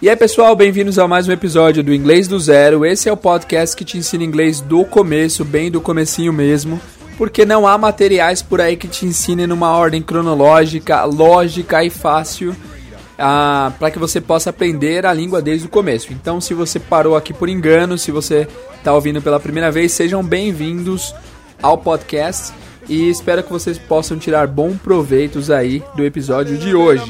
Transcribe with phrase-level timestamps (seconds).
[0.00, 2.84] E aí pessoal, bem-vindos a mais um episódio do Inglês do Zero.
[2.84, 6.80] Esse é o podcast que te ensina inglês do começo, bem do comecinho mesmo.
[7.18, 12.54] Porque não há materiais por aí que te ensinem numa ordem cronológica, lógica e fácil
[13.18, 16.12] ah, para que você possa aprender a língua desde o começo.
[16.12, 20.22] Então, se você parou aqui por engano, se você está ouvindo pela primeira vez, sejam
[20.22, 21.14] bem-vindos
[21.62, 22.52] ao podcast
[22.88, 27.04] e espero que vocês possam tirar bons proveitos aí do episódio de hoje.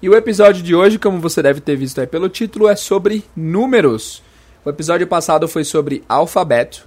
[0.00, 3.24] E o episódio de hoje, como você deve ter visto aí pelo título, é sobre
[3.36, 4.22] números.
[4.64, 6.86] O episódio passado foi sobre alfabeto.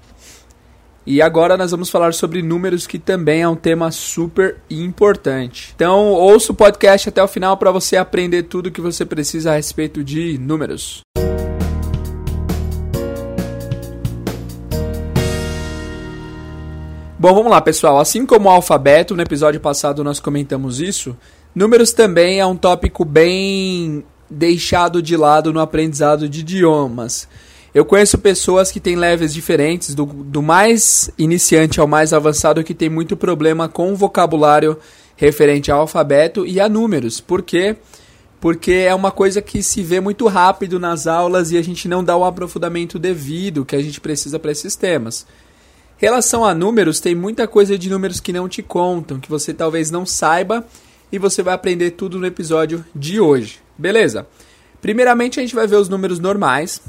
[1.06, 5.72] E agora nós vamos falar sobre números, que também é um tema super importante.
[5.76, 9.56] Então, ouça o podcast até o final para você aprender tudo que você precisa a
[9.56, 11.02] respeito de números.
[17.18, 18.00] Bom, vamos lá, pessoal.
[18.00, 21.16] Assim como o alfabeto, no episódio passado nós comentamos isso,
[21.54, 27.28] números também é um tópico bem deixado de lado no aprendizado de idiomas.
[27.74, 32.74] Eu conheço pessoas que têm levels diferentes, do, do mais iniciante ao mais avançado, que
[32.74, 34.78] tem muito problema com o vocabulário
[35.16, 37.22] referente ao alfabeto e a números.
[37.22, 37.78] Por quê?
[38.42, 42.04] Porque é uma coisa que se vê muito rápido nas aulas e a gente não
[42.04, 45.26] dá o aprofundamento devido que a gente precisa para esses temas.
[45.96, 49.92] Relação a números, tem muita coisa de números que não te contam, que você talvez
[49.92, 50.66] não saiba
[51.12, 53.60] e você vai aprender tudo no episódio de hoje.
[53.78, 54.28] Beleza?
[54.82, 56.82] Primeiramente a gente vai ver os números normais,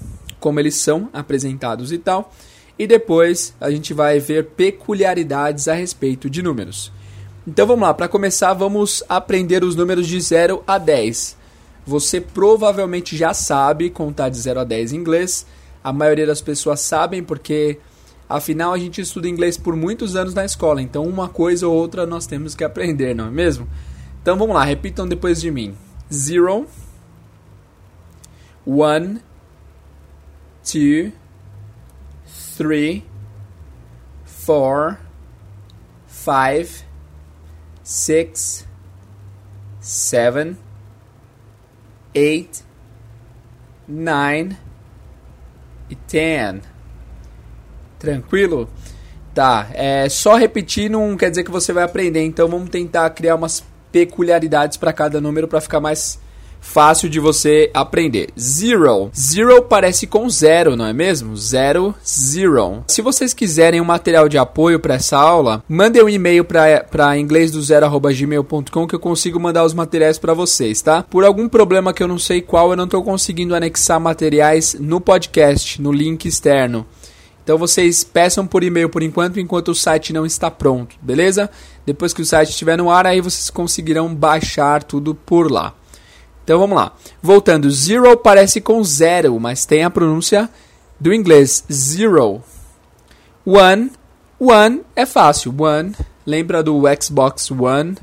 [0.42, 2.34] como eles são apresentados e tal.
[2.76, 6.92] E depois a gente vai ver peculiaridades a respeito de números.
[7.46, 11.36] Então vamos lá, para começar, vamos aprender os números de 0 a 10.
[11.86, 15.46] Você provavelmente já sabe contar de 0 a 10 em inglês.
[15.82, 17.78] A maioria das pessoas sabem porque
[18.28, 22.06] afinal a gente estuda inglês por muitos anos na escola, então uma coisa ou outra
[22.06, 23.68] nós temos que aprender, não é mesmo?
[24.22, 25.74] Então vamos lá, repitam depois de mim.
[26.12, 26.66] 0
[28.66, 29.31] 1
[30.64, 31.12] two,
[32.56, 33.04] three,
[34.24, 34.98] four,
[36.06, 36.84] five,
[37.82, 38.66] six,
[39.80, 40.56] seven,
[42.14, 42.62] eight,
[43.88, 44.56] nine
[45.90, 46.60] e ten.
[47.98, 48.68] Tranquilo?
[49.34, 53.34] Tá, é só repetir não quer dizer que você vai aprender, então vamos tentar criar
[53.34, 56.18] umas peculiaridades para cada número para ficar mais
[56.62, 58.30] fácil de você aprender.
[58.38, 59.10] Zero.
[59.14, 61.36] Zero parece com zero, não é mesmo?
[61.36, 62.82] Zero, zero.
[62.86, 67.50] Se vocês quiserem um material de apoio para essa aula, mandem um e-mail para inglês
[67.50, 71.02] do zero@gmail.com que eu consigo mandar os materiais para vocês, tá?
[71.02, 75.00] Por algum problema que eu não sei qual, eu não estou conseguindo anexar materiais no
[75.00, 76.86] podcast, no link externo.
[77.42, 81.50] Então vocês peçam por e-mail por enquanto, enquanto o site não está pronto, beleza?
[81.84, 85.74] Depois que o site estiver no ar, aí vocês conseguirão baixar tudo por lá.
[86.44, 86.92] Então vamos lá.
[87.22, 90.48] Voltando, zero parece com zero, mas tem a pronúncia
[90.98, 92.42] do inglês zero.
[93.44, 93.90] One,
[94.38, 95.54] one é fácil.
[95.58, 95.92] One,
[96.26, 97.96] lembra do Xbox One?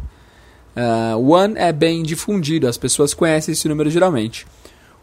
[0.75, 4.47] Uh, one é bem difundido, as pessoas conhecem esse número geralmente.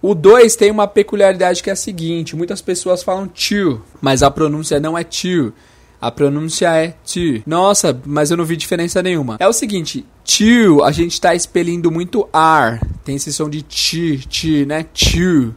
[0.00, 4.30] O 2 tem uma peculiaridade que é a seguinte: muitas pessoas falam two, mas a
[4.30, 5.52] pronúncia não é two.
[6.00, 7.42] A pronúncia é to.
[7.46, 9.36] Nossa, mas eu não vi diferença nenhuma.
[9.38, 12.80] É o seguinte, to, a gente está expelindo muito ar.
[13.04, 14.82] Tem esse som de ti, ti, né?
[14.82, 15.54] To.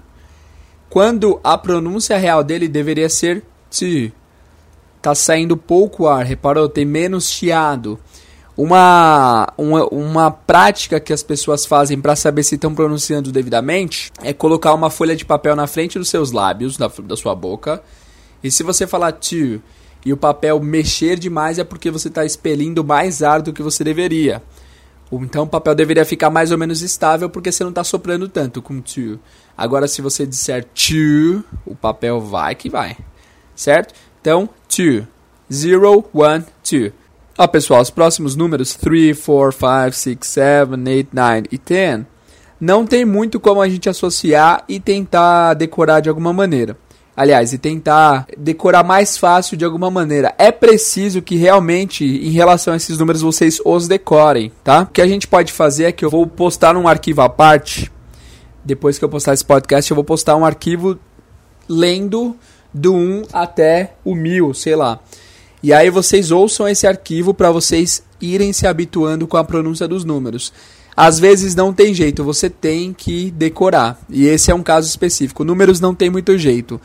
[0.89, 4.11] Quando a pronúncia real dele deveria ser to.
[5.01, 6.69] Tá saindo pouco ar, reparou?
[6.69, 7.99] Tem menos chiado.
[8.55, 14.33] Uma, uma, uma prática que as pessoas fazem para saber se estão pronunciando devidamente é
[14.33, 17.81] colocar uma folha de papel na frente dos seus lábios, da, da sua boca.
[18.43, 19.61] E se você falar to
[20.05, 23.83] e o papel mexer demais é porque você está expelindo mais ar do que você
[23.83, 24.41] deveria.
[25.11, 28.61] Então o papel deveria ficar mais ou menos estável porque você não está soprando tanto
[28.61, 29.19] com to.
[29.57, 32.97] Agora se você disser to, o papel vai que vai.
[33.55, 33.93] Certo?
[34.21, 35.07] Então, to.
[35.51, 36.93] 0, 1, 2.
[37.37, 42.05] Ó pessoal, os próximos números 3, 4, 5, 6, 7, 8, 9 e 10
[42.59, 46.77] não tem muito como a gente associar e tentar decorar de alguma maneira.
[47.19, 50.33] Aliás, e tentar decorar mais fácil de alguma maneira.
[50.37, 54.83] É preciso que realmente, em relação a esses números, vocês os decorem, tá?
[54.83, 57.91] O que a gente pode fazer é que eu vou postar um arquivo à parte.
[58.63, 60.97] Depois que eu postar esse podcast, eu vou postar um arquivo
[61.67, 62.37] lendo
[62.73, 64.97] do 1 até o 1000, sei lá.
[65.61, 70.05] E aí vocês ouçam esse arquivo para vocês irem se habituando com a pronúncia dos
[70.05, 70.53] números.
[70.95, 73.99] Às vezes não tem jeito, você tem que decorar.
[74.09, 75.43] E esse é um caso específico.
[75.43, 76.79] Números não tem muito jeito.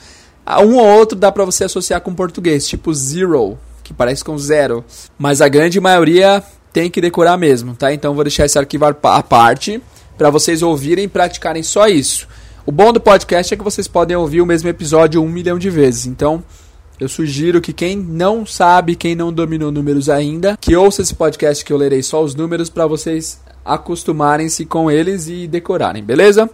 [0.46, 4.85] Um ou outro dá para você associar com português, tipo zero, que parece com zero.
[5.19, 6.43] Mas a grande maioria
[6.73, 7.93] tem que decorar mesmo, tá?
[7.93, 9.81] Então vou deixar esse arquivo à parte
[10.19, 12.29] para vocês ouvirem e praticarem só isso.
[12.67, 15.69] O bom do podcast é que vocês podem ouvir o mesmo episódio um milhão de
[15.69, 16.06] vezes.
[16.06, 16.43] Então,
[16.99, 21.64] eu sugiro que quem não sabe, quem não dominou números ainda, que ouça esse podcast
[21.64, 26.49] que eu lerei só os números para vocês acostumarem-se com eles e decorarem, beleza?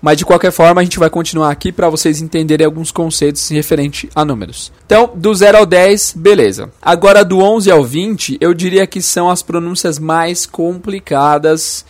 [0.00, 4.08] Mas de qualquer forma, a gente vai continuar aqui para vocês entenderem alguns conceitos referente
[4.14, 4.72] a números.
[4.86, 6.70] Então, do 0 ao 10, beleza.
[6.80, 11.84] Agora do 11 ao 20, eu diria que são as pronúncias mais complicadas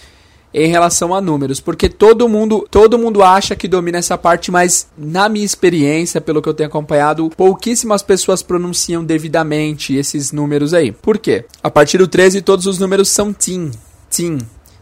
[0.53, 4.89] em relação a números, porque todo mundo, todo mundo acha que domina essa parte, mas
[4.99, 10.91] na minha experiência, pelo que eu tenho acompanhado, pouquíssimas pessoas pronunciam devidamente esses números aí.
[10.91, 11.45] Por quê?
[11.63, 13.71] A partir do 13 todos os números são teen,
[14.11, 14.39] teen.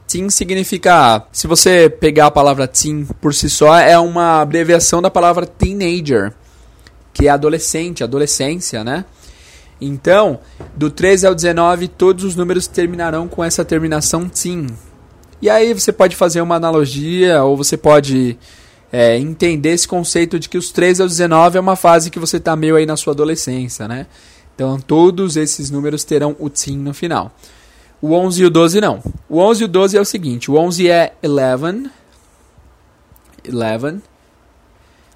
[0.09, 5.11] Teen significa, se você pegar a palavra teen por si só, é uma abreviação da
[5.11, 6.33] palavra teenager,
[7.13, 9.05] que é adolescente, adolescência, né?
[9.79, 10.41] Então,
[10.75, 14.69] do 13 ao 19, todos os números terminarão com essa terminação teen.
[15.43, 18.39] E aí você pode fazer uma analogia, ou você pode
[18.91, 22.39] é, entender esse conceito de que os 13 aos 19 é uma fase que você
[22.39, 24.07] está meio aí na sua adolescência, né?
[24.55, 27.31] Então todos esses números terão o teen no final.
[28.01, 29.03] O 11 e o 12 não.
[29.29, 31.91] O 11 e o 12 é o seguinte, o 11 é 11,
[33.53, 34.03] 11.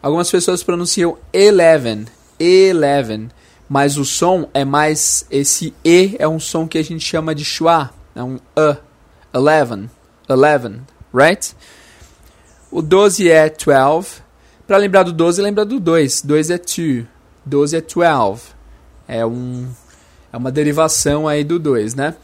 [0.02, 2.06] Algumas pessoas pronunciam 11,
[2.40, 3.28] 11,
[3.68, 7.44] mas o som é mais, esse E é um som que a gente chama de
[7.44, 8.76] schwa, é um E,
[9.32, 9.88] 11.
[10.28, 10.80] 11,
[11.14, 11.56] right?
[12.70, 14.22] O 12 é 12.
[14.66, 16.22] Para lembrar do 12, lembra do 2.
[16.22, 17.04] 2 é 2.
[17.44, 18.42] 12 é 12.
[19.06, 19.68] É, um,
[20.32, 22.14] é uma derivação aí do 2, né?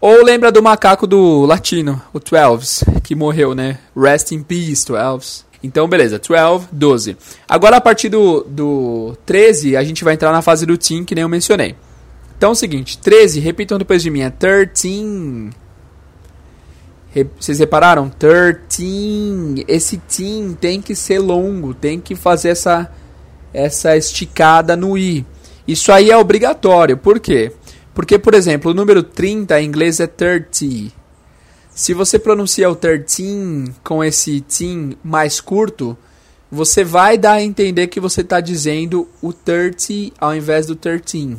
[0.00, 3.78] Ou lembra do macaco do latino, o 12, que morreu, né?
[3.96, 5.44] Rest in peace, 12.
[5.62, 7.16] Então, beleza, 12, 12.
[7.48, 11.14] Agora, a partir do, do 13, a gente vai entrar na fase do team, que
[11.16, 11.74] nem eu mencionei.
[12.36, 15.50] Então é o seguinte, 13, repitam depois de mim, é 13.
[17.36, 18.08] Vocês repararam?
[18.08, 19.64] 13.
[19.66, 22.88] Esse team tem que ser longo, tem que fazer essa,
[23.52, 25.26] essa esticada no i.
[25.66, 26.96] Isso aí é obrigatório.
[26.96, 27.52] Por quê?
[27.98, 30.94] Porque, por exemplo, o número 30 em inglês é 30.
[31.68, 35.98] Se você pronuncia o 13 com esse team mais curto,
[36.48, 41.38] você vai dar a entender que você está dizendo o 30 ao invés do 13.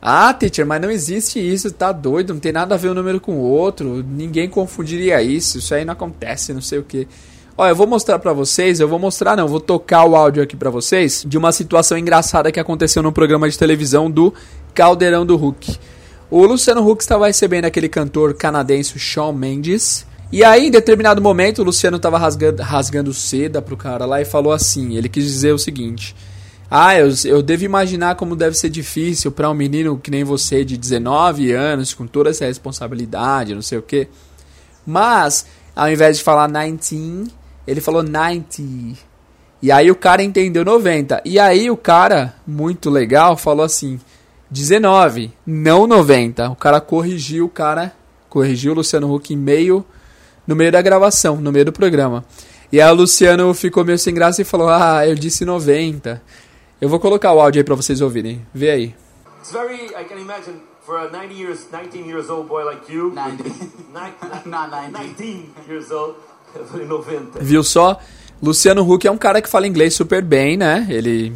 [0.00, 3.20] Ah, teacher, mas não existe isso, tá doido, não tem nada a ver um número
[3.20, 7.06] com o outro, ninguém confundiria isso, isso aí não acontece, não sei o que.
[7.56, 10.56] Olha, eu vou mostrar pra vocês, eu vou mostrar não, vou tocar o áudio aqui
[10.56, 14.34] pra vocês de uma situação engraçada que aconteceu no programa de televisão do
[14.74, 15.78] Caldeirão do Hulk.
[16.28, 20.04] O Luciano Huck estava recebendo aquele cantor canadense Shawn Mendes.
[20.32, 24.24] E aí, em determinado momento, o Luciano estava rasgando, rasgando seda pro cara lá e
[24.24, 26.16] falou assim: ele quis dizer o seguinte.
[26.68, 30.64] Ah, eu, eu devo imaginar como deve ser difícil para um menino que nem você,
[30.64, 34.08] de 19 anos, com toda essa responsabilidade, não sei o quê.
[34.84, 35.46] Mas,
[35.76, 37.30] ao invés de falar 19,
[37.66, 38.62] ele falou 90.
[39.62, 41.22] E aí o cara entendeu 90.
[41.24, 43.98] E aí o cara, muito legal, falou assim:
[44.50, 46.50] 19, não 90.
[46.50, 47.94] O cara corrigiu o cara,
[48.28, 49.84] corrigiu o Luciano Huck em meio,
[50.46, 52.24] no meio da gravação, no meio do programa.
[52.70, 56.20] E aí o Luciano ficou meio sem graça e falou: Ah, eu disse 90.
[56.80, 58.46] Eu vou colocar o áudio aí pra vocês ouvirem.
[58.52, 58.94] Vê aí.
[59.40, 63.12] It's very, I can imagine, for a 90 years, 19 years old boy like you.
[63.14, 63.44] 90.
[64.44, 64.98] Not 90.
[64.98, 66.16] 19 years old.
[66.86, 67.40] 90.
[67.40, 67.98] Viu só?
[68.42, 70.86] Luciano Huck é um cara que fala inglês super bem, né?
[70.90, 71.32] Ele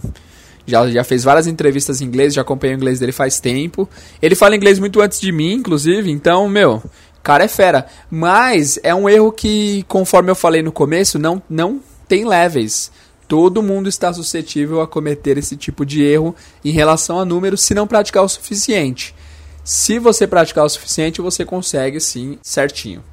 [0.67, 3.89] já, já fez várias entrevistas em inglês, já acompanho o inglês dele faz tempo.
[4.21, 6.83] Ele fala inglês muito antes de mim, inclusive, então, meu,
[7.23, 7.87] cara é fera.
[8.11, 12.91] Mas é um erro que, conforme eu falei no começo, não, não tem levels.
[13.27, 16.35] Todo mundo está suscetível a cometer esse tipo de erro
[16.65, 19.15] em relação a números se não praticar o suficiente.
[19.63, 23.05] Se você praticar o suficiente, você consegue sim, certinho.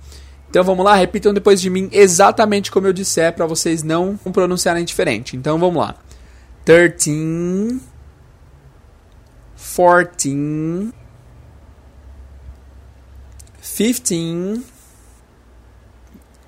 [0.50, 4.86] Então vamos lá, repitam depois de mim exatamente como eu disser para vocês não pronunciarem
[4.86, 5.36] diferente.
[5.36, 5.96] Então vamos lá.
[6.64, 7.80] 13
[9.58, 10.94] 14
[13.62, 14.64] 15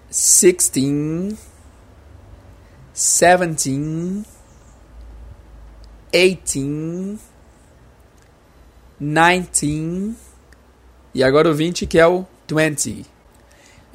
[0.09, 1.47] 16
[2.97, 4.25] seventeen,
[6.11, 7.19] eighteen,
[8.99, 10.15] nineteen
[11.13, 13.05] e agora o 20 que é o twenty.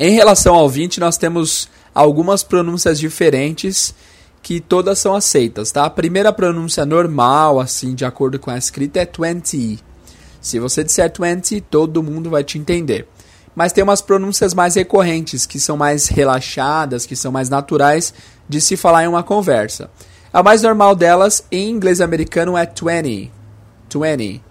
[0.03, 3.95] Em relação ao 20, nós temos algumas pronúncias diferentes
[4.43, 5.85] que todas são aceitas, tá?
[5.85, 9.79] A primeira pronúncia normal, assim, de acordo com a escrita, é twenty.
[10.41, 13.07] Se você disser twenty, todo mundo vai te entender.
[13.55, 18.13] Mas tem umas pronúncias mais recorrentes, que são mais relaxadas, que são mais naturais
[18.49, 19.89] de se falar em uma conversa.
[20.33, 23.31] A mais normal delas em inglês americano é 20.
[23.89, 24.43] 20.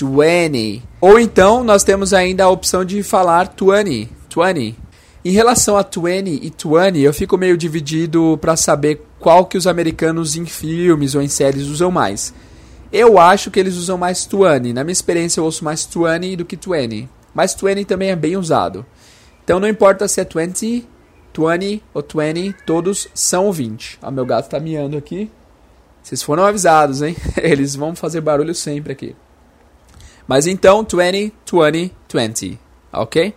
[0.00, 0.82] 20.
[1.00, 4.21] Ou então nós temos ainda a opção de falar 20.
[4.34, 4.76] 20.
[5.24, 9.66] Em relação a 20 e 20, eu fico meio dividido para saber qual que os
[9.66, 12.34] americanos em filmes ou em séries usam mais.
[12.92, 14.72] Eu acho que eles usam mais 20.
[14.72, 17.08] Na minha experiência eu ouço mais 20 do que 20.
[17.32, 18.84] Mas 20 também é bem usado.
[19.44, 20.86] Então não importa se é 20,
[21.32, 23.98] 20 ou 20, todos são 20.
[24.02, 25.30] O meu gato tá miando aqui.
[26.02, 27.16] Vocês foram avisados, hein?
[27.40, 29.16] Eles vão fazer barulho sempre aqui.
[30.26, 32.60] Mas então, 20, 20, 20.
[32.92, 33.34] Ok?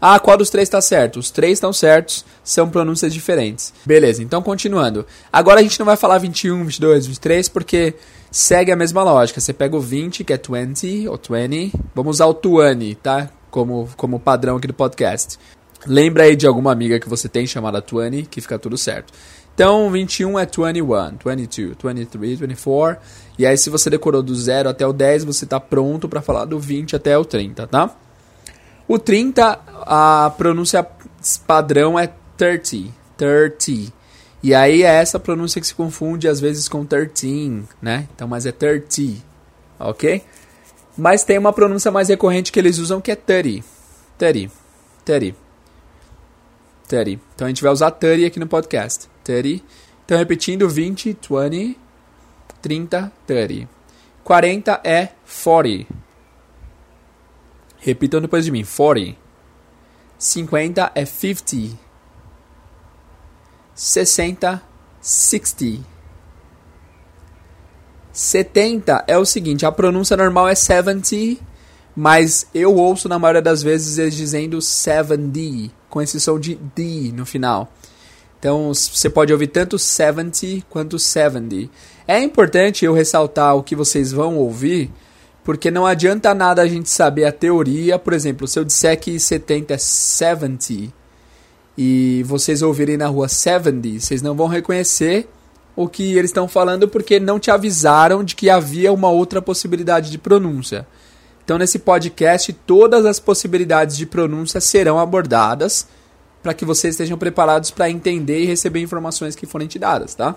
[0.00, 1.18] Ah, qual dos três está certo?
[1.18, 3.72] Os três estão certos, são pronúncias diferentes.
[3.84, 5.06] Beleza, então continuando.
[5.32, 7.94] Agora a gente não vai falar 21, 22, 23, porque
[8.30, 9.40] segue a mesma lógica.
[9.40, 11.72] Você pega o 20, que é 20 ou 20.
[11.94, 13.30] Vamos usar o 20, tá?
[13.50, 15.38] Como, como padrão aqui do podcast.
[15.86, 19.12] Lembra aí de alguma amiga que você tem chamada 20, que fica tudo certo.
[19.54, 23.00] Então, 21 é 21, 22, 23, 24.
[23.38, 26.44] E aí, se você decorou do 0 até o 10, você está pronto para falar
[26.44, 27.96] do 20 até o 30, tá?
[28.86, 30.86] O 30, a pronúncia
[31.46, 33.92] padrão é 30, 30.
[34.42, 38.06] E aí é essa pronúncia que se confunde às vezes com 13, né?
[38.14, 39.22] Então, mas é 30,
[39.78, 40.22] ok?
[40.96, 43.64] Mas tem uma pronúncia mais recorrente que eles usam que é 30,
[44.18, 44.52] 30,
[45.04, 45.36] 30,
[46.86, 47.20] 30.
[47.34, 49.64] Então a gente vai usar 30 aqui no podcast, 30.
[50.04, 51.78] Então repetindo, 20, 20,
[52.60, 53.68] 30, 30.
[54.22, 55.08] 40 é
[55.42, 56.03] 40.
[57.84, 59.14] Repitam depois de mim, 40.
[60.18, 61.78] 50 é 50.
[63.74, 64.62] 60,
[65.02, 65.84] 60.
[68.10, 71.42] 70 é o seguinte, a pronúncia normal é 70,
[71.94, 77.12] mas eu ouço na maioria das vezes eles dizendo 70, com esse som de D
[77.12, 77.70] no final.
[78.38, 81.70] Então você pode ouvir tanto 70 quanto 70.
[82.08, 84.90] É importante eu ressaltar o que vocês vão ouvir,
[85.44, 87.98] porque não adianta nada a gente saber a teoria.
[87.98, 90.92] Por exemplo, se eu disser que 70 é 70
[91.76, 95.28] e vocês ouvirem na rua 70, vocês não vão reconhecer
[95.76, 100.10] o que eles estão falando porque não te avisaram de que havia uma outra possibilidade
[100.10, 100.86] de pronúncia.
[101.44, 105.86] Então, nesse podcast, todas as possibilidades de pronúncia serão abordadas
[106.42, 110.36] para que vocês estejam preparados para entender e receber informações que forem te dadas, tá?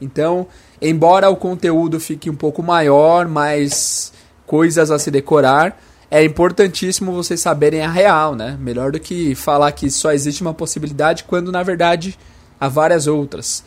[0.00, 0.46] Então,
[0.80, 4.12] embora o conteúdo fique um pouco maior, mais
[4.48, 5.78] coisas a se decorar,
[6.10, 8.56] é importantíssimo vocês saberem a real, né?
[8.58, 12.18] Melhor do que falar que só existe uma possibilidade quando na verdade
[12.58, 13.62] há várias outras.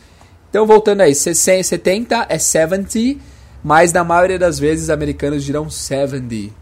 [0.50, 3.20] Então, voltando aí, 70 é 70,
[3.62, 6.52] mas na maioria das vezes americanos dirão 70.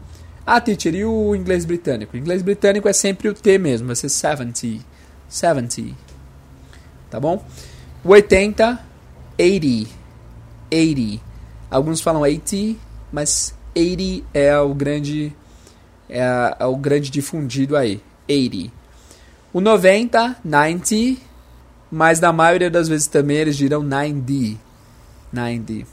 [0.46, 2.14] Ah, teacher, e o inglês britânico?
[2.14, 4.84] O inglês britânico é sempre o T mesmo, vai ser 70.
[5.28, 5.96] 70.
[7.08, 7.44] Tá bom?
[8.04, 8.78] O 80,
[9.38, 9.90] 80.
[10.70, 11.22] 80.
[11.70, 12.78] Alguns falam 80,
[13.10, 15.32] mas 80 é o grande
[16.08, 18.00] é, é o grande difundido aí.
[18.28, 18.72] 80.
[19.52, 21.20] O 90, 90
[21.90, 24.56] mas na maioria das vezes também eles dirão 9D.
[25.34, 25.86] 9D.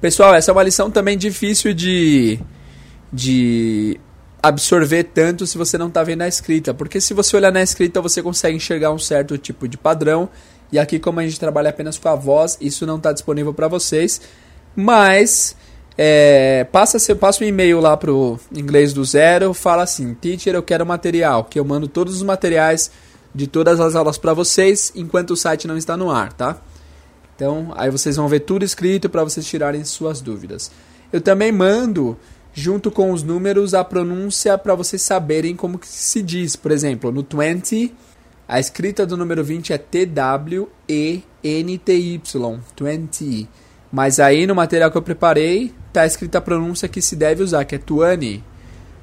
[0.00, 2.38] Pessoal, essa é uma lição também difícil de,
[3.12, 4.00] de
[4.42, 6.72] absorver tanto se você não está vendo a escrita.
[6.72, 10.28] Porque se você olhar na escrita, você consegue enxergar um certo tipo de padrão.
[10.70, 13.68] E aqui, como a gente trabalha apenas com a voz, isso não está disponível para
[13.68, 14.20] vocês.
[14.74, 15.56] Mas
[15.96, 20.86] é, passa, passa um e-mail lá pro inglês do zero, fala assim, teacher, eu quero
[20.86, 22.90] material, que eu mando todos os materiais
[23.34, 26.60] de todas as aulas para vocês enquanto o site não está no ar, tá?
[27.34, 30.70] Então, aí vocês vão ver tudo escrito para vocês tirarem suas dúvidas.
[31.12, 32.16] Eu também mando
[32.52, 36.56] junto com os números a pronúncia para vocês saberem como que se diz.
[36.56, 37.94] Por exemplo, no 20,
[38.46, 43.48] a escrita do número 20 é T W E N T Y, 20.
[43.90, 47.64] Mas aí no material que eu preparei, tá escrita a pronúncia que se deve usar,
[47.64, 48.42] que é 20,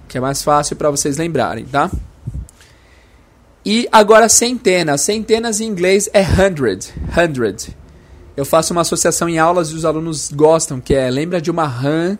[0.07, 1.89] que é mais fácil para vocês lembrarem, tá?
[3.65, 5.01] E agora centenas.
[5.01, 6.91] Centenas em inglês é hundred.
[7.15, 7.77] Hundred.
[8.35, 11.67] Eu faço uma associação em aulas e os alunos gostam, que é, lembra de uma
[11.67, 12.17] rã?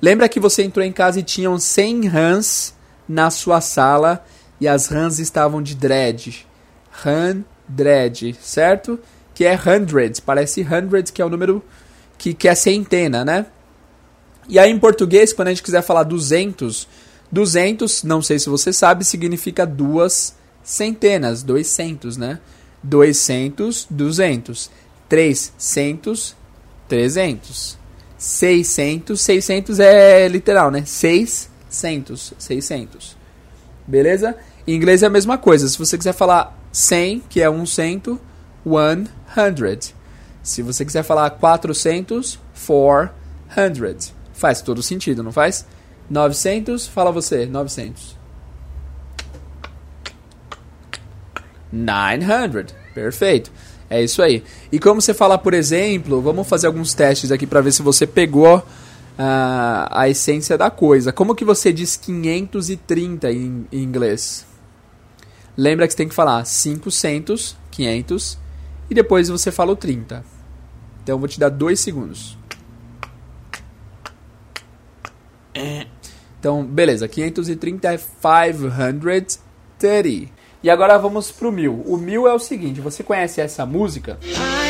[0.00, 2.74] Lembra que você entrou em casa e tinham 100 rãs
[3.08, 4.24] na sua sala
[4.60, 6.46] e as rãs estavam de dread.
[6.90, 9.00] Rã, dread, certo?
[9.34, 10.20] Que é hundred.
[10.22, 11.64] Parece hundred, que é o número
[12.18, 13.46] que, que é centena, né?
[14.48, 16.88] E aí em português, quando a gente quiser falar 200,
[17.30, 22.38] 200, não sei se você sabe, significa duas centenas, 200, né?
[22.82, 24.70] 200, 200.
[25.08, 26.36] 300,
[26.88, 27.78] 300.
[28.16, 30.84] 600, 600 é literal, né?
[30.84, 33.16] 600, 600.
[33.86, 34.36] Beleza?
[34.66, 35.68] Em inglês é a mesma coisa.
[35.68, 38.20] Se você quiser falar 100, que é um cento,
[38.64, 39.94] 100.
[40.42, 44.21] Se você quiser falar 400, 400.
[44.32, 45.66] Faz todo sentido, não faz?
[46.10, 48.16] 900, fala você, 900.
[51.72, 52.74] 900.
[52.94, 53.50] Perfeito.
[53.88, 54.42] É isso aí.
[54.70, 58.06] E como você fala, por exemplo, vamos fazer alguns testes aqui para ver se você
[58.06, 58.62] pegou uh,
[59.90, 61.12] a essência da coisa.
[61.12, 64.46] Como que você diz 530 em, em inglês?
[65.56, 68.38] Lembra que você tem que falar 500, 500
[68.88, 70.24] e depois você fala o 30.
[71.02, 72.38] Então eu vou te dar dois segundos.
[76.42, 79.38] Então, beleza, 530 é 530.
[80.60, 81.84] E agora vamos pro mil.
[81.86, 84.18] O mil é o seguinte, você conhece essa música?
[84.24, 84.61] I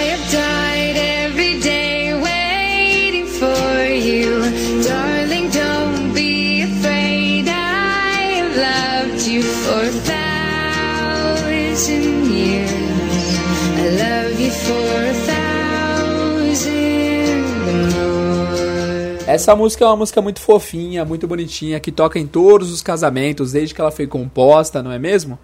[19.33, 23.53] Essa música é uma música muito fofinha, muito bonitinha, que toca em todos os casamentos
[23.53, 25.39] desde que ela foi composta, não é mesmo?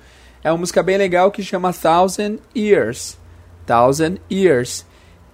[0.44, 3.16] é uma música bem legal que chama Thousand Years.
[3.64, 4.84] Thousand Years.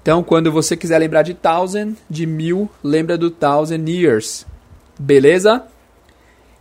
[0.01, 4.47] Então, quando você quiser lembrar de thousand, de mil, lembra do thousand years.
[4.97, 5.65] Beleza?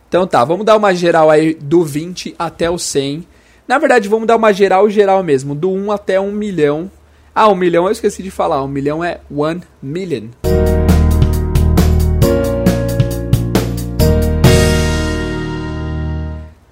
[0.08, 3.24] Então tá, vamos dar uma geral aí do 20 até o 100.
[3.68, 6.90] Na verdade, vamos dar uma geral geral mesmo, do 1 até 1 milhão.
[7.32, 10.28] Ah, 1 milhão eu esqueci de falar, 1 milhão é 1 million.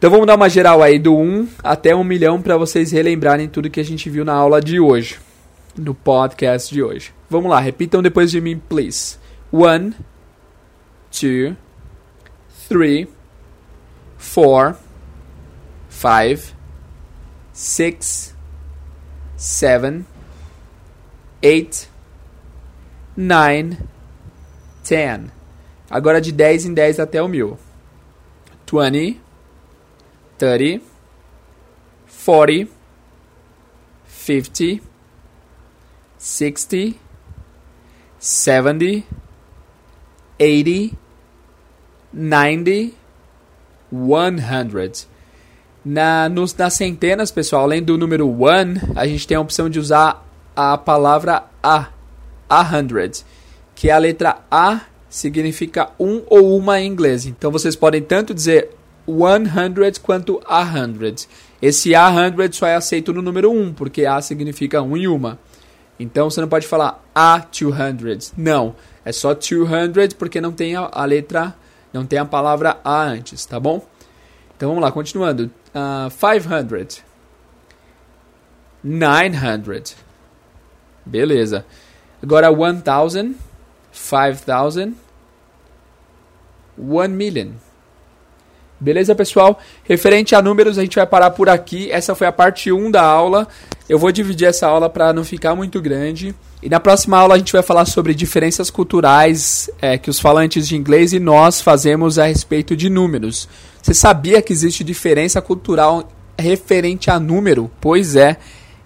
[0.02, 3.70] Então vamos dar uma geral aí do 1 até 1 milhão para vocês relembrarem tudo
[3.70, 5.20] que a gente viu na aula de hoje,
[5.78, 7.14] no podcast de hoje.
[7.30, 9.16] Vamos lá, repitam depois de mim, please.
[9.52, 9.92] 1,
[11.22, 11.54] 2,
[12.68, 13.06] 3,
[14.34, 14.76] 4,
[15.88, 16.56] 5,
[17.52, 18.36] 6,
[19.36, 20.04] 7,
[21.44, 21.88] 8,
[23.16, 23.78] 9,
[24.88, 25.20] 10.
[25.88, 27.56] Agora de 10 em 10 até o mil.
[28.68, 29.20] 20,
[30.42, 30.82] 30,
[32.24, 32.68] 40,
[34.08, 34.82] 50,
[36.18, 36.96] 60,
[38.18, 39.04] 70,
[40.40, 40.96] 80,
[42.12, 42.92] 90,
[43.92, 45.06] 100.
[45.84, 49.78] Na, nos, nas centenas, pessoal, além do número 1, a gente tem a opção de
[49.78, 50.26] usar
[50.56, 51.86] a palavra a,
[52.50, 53.24] a hundred,
[53.76, 57.26] que é a letra A significa um ou uma em inglês.
[57.26, 61.28] Então vocês podem tanto dizer 100 quanto a 100.
[61.60, 65.38] Esse a 100 só é aceito no número 1, porque a significa um e uma.
[65.98, 68.34] Então você não pode falar a 200.
[68.36, 71.54] Não, é só 200 porque não tem a, a letra,
[71.92, 73.86] não tem a palavra a antes, tá bom?
[74.56, 75.50] Então vamos lá, continuando.
[75.74, 77.02] Uh, 500.
[78.82, 79.96] 900.
[81.04, 81.64] Beleza.
[82.22, 83.34] Agora 1000,
[83.92, 84.94] 5000,
[86.78, 87.52] 1 million.
[88.82, 89.60] Beleza, pessoal?
[89.84, 91.88] Referente a números, a gente vai parar por aqui.
[91.92, 93.46] Essa foi a parte 1 da aula.
[93.88, 96.34] Eu vou dividir essa aula para não ficar muito grande.
[96.60, 100.66] E na próxima aula a gente vai falar sobre diferenças culturais é, que os falantes
[100.66, 103.48] de inglês e nós fazemos a respeito de números.
[103.80, 107.70] Você sabia que existe diferença cultural referente a número?
[107.80, 108.36] Pois é.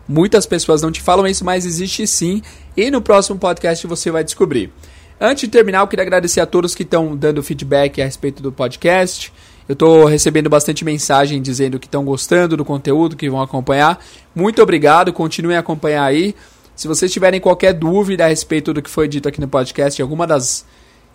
[0.07, 2.43] Muitas pessoas não te falam isso, mas existe sim.
[2.77, 4.71] E no próximo podcast você vai descobrir.
[5.19, 8.53] Antes de terminar, eu queria agradecer a todos que estão dando feedback a respeito do
[8.53, 9.33] podcast.
[9.69, 13.99] Eu estou recebendo bastante mensagem dizendo que estão gostando do conteúdo, que vão acompanhar.
[14.35, 16.35] Muito obrigado, continuem a acompanhar aí.
[16.77, 20.05] Se vocês tiverem qualquer dúvida a respeito do que foi dito aqui no podcast, em
[20.05, 20.65] alguma das,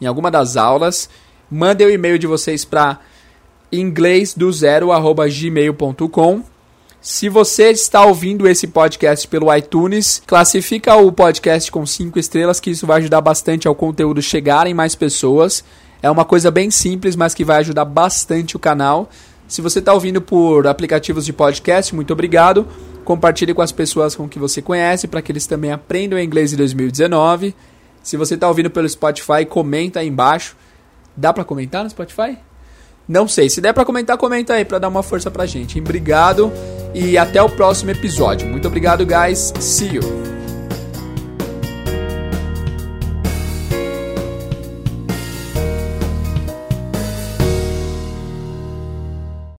[0.01, 1.09] em alguma das aulas,
[1.49, 2.99] mandem o e-mail de vocês para
[3.71, 6.43] inglêsdozero@gmail.com.
[6.99, 12.69] Se você está ouvindo esse podcast pelo iTunes, classifica o podcast com 5 estrelas, que
[12.69, 15.63] isso vai ajudar bastante ao conteúdo chegar em mais pessoas.
[16.01, 19.09] É uma coisa bem simples, mas que vai ajudar bastante o canal.
[19.47, 22.67] Se você está ouvindo por aplicativos de podcast, muito obrigado.
[23.03, 26.55] Compartilhe com as pessoas com que você conhece para que eles também aprendam inglês em
[26.55, 27.53] 2019.
[28.01, 30.55] Se você está ouvindo pelo Spotify, comenta aí embaixo.
[31.15, 32.37] Dá para comentar no Spotify?
[33.07, 33.49] Não sei.
[33.49, 35.79] Se der para comentar, comenta aí para dar uma força pra gente.
[35.79, 36.51] Obrigado
[36.93, 38.47] e até o próximo episódio.
[38.47, 39.53] Muito obrigado, guys.
[39.59, 40.40] See you.